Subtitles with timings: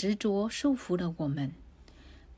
[0.00, 1.52] 执着束缚了我们。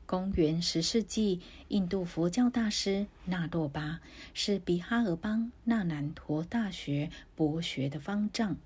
[0.05, 4.01] 公元十世纪，印度佛教大师那洛巴
[4.33, 8.57] 是比哈尔邦那兰陀大学博学的方丈。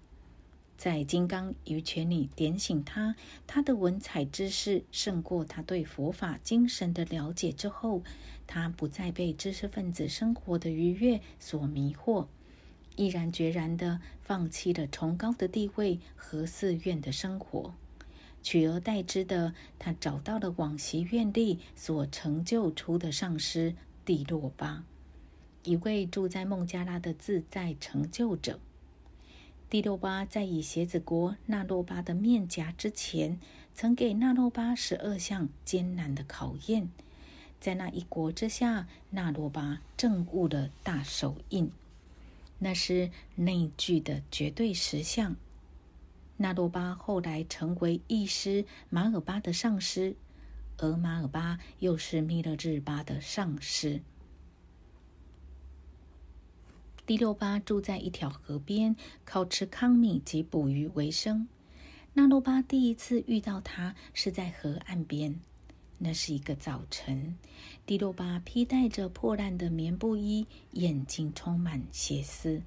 [0.77, 3.15] 在《金刚于泉》里点醒他，
[3.45, 8.01] 他的文采知识胜过他对佛法精神的了解之后，
[8.47, 12.25] 他不再被知识分子生活的愉悦所迷惑，
[12.95, 17.75] 毅然决然地放弃了崇高的地位和寺院的生活，
[18.47, 24.85] 取而代之的，他找到了往昔愿力所成就出的上师蒂洛巴，
[25.65, 28.57] 一位住在孟加拉的自在成就者。
[29.69, 33.37] 帝洛巴在以鞋子国那洛巴的面颊之前，
[33.75, 36.87] 曾给那洛巴十二项艰难的考验。
[37.59, 41.69] 在那一国之下，那洛巴证悟了大手印，
[42.59, 45.35] 那是内聚的绝对实相。
[46.37, 50.15] 那洛巴后来成为义师马尔巴的上师，
[50.77, 54.01] 而马尔巴又是密勒日巴的上师。
[57.05, 61.47] 第六巴住在一条河边，靠吃糠米及捕鱼为生。
[62.13, 65.39] 那洛巴第一次遇到他是在河岸边，
[65.99, 67.37] 那是一个早晨。
[67.85, 72.61] 第六巴披戴着破烂的棉布衣，眼睛充满血丝。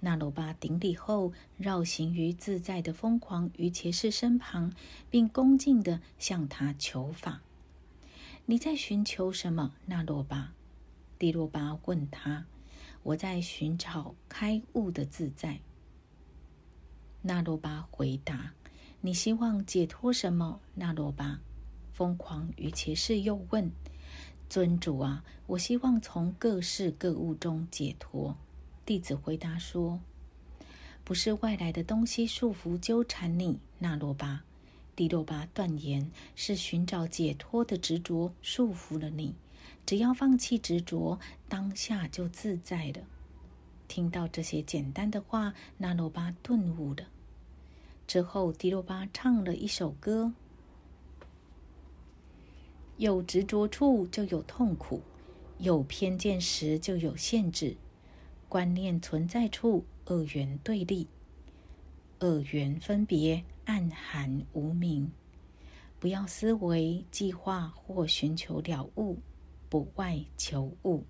[0.00, 4.72] 那罗巴顶礼后，绕行于自在的疯狂于骑士身旁，
[5.10, 7.40] 并恭敬地向他求法。
[8.44, 9.74] 你在寻求什么？
[9.86, 10.52] 那罗巴，
[11.18, 12.46] 蒂洛巴问他。
[13.02, 15.60] 我在寻找开悟的自在。
[17.22, 18.52] 那罗巴回答
[19.00, 21.40] ：“你希望解脱什么？”那罗巴
[21.92, 23.70] 疯狂与骑士又问
[24.50, 28.36] ：“尊主啊，我希望从各式各物中解脱。”
[28.86, 29.98] 弟子回答说
[31.02, 34.44] ：“不是外来的东西束缚纠缠你，那罗巴。”
[34.94, 39.34] 蒂洛巴断言：“是寻找解脱的执着束缚了你。”
[39.84, 43.00] 只要放弃执着，当下就自在了。
[43.88, 47.08] 听到这些简单的话，那罗巴顿悟了。
[48.06, 50.32] 之后，迪罗巴唱了一首歌：
[52.98, 55.02] 有执着处就有痛苦，
[55.58, 57.76] 有偏见时就有限制。
[58.56, 61.06] 观念存在处，二元对立，
[62.20, 65.12] 二元分别，暗含无明。
[66.00, 69.18] 不要思维、计划或寻求了悟。
[69.68, 71.04] 不外求物，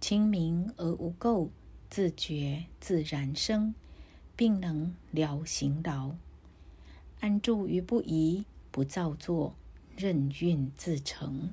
[0.00, 1.48] 清明而无垢，
[1.88, 3.72] 自觉自然生，
[4.34, 6.12] 并能疗行劳。
[7.20, 9.54] 安住于不疑，不造作，
[9.96, 11.50] 任运自成。